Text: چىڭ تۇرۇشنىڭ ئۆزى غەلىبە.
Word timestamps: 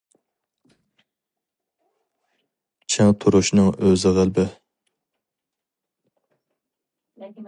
چىڭ 2.93 3.13
تۇرۇشنىڭ 3.25 3.69
ئۆزى 3.89 4.13
غەلىبە. 4.17 4.47